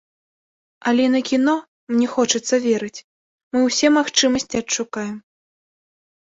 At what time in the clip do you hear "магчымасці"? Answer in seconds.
3.99-4.55